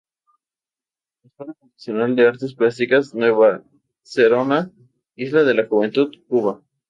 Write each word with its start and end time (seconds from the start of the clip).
Escuela 1.23 1.53
Profesional 1.53 2.15
de 2.15 2.25
Artes 2.27 2.55
Plásticas, 2.55 3.13
Nueva 3.13 3.63
Gerona, 4.03 4.71
Isla 5.15 5.43
de 5.43 5.53
la 5.53 5.67
Juventud, 5.67 6.09
Cuba. 6.27 6.59